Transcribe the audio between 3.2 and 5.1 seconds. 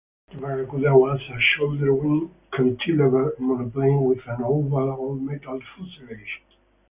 monoplane with an oval,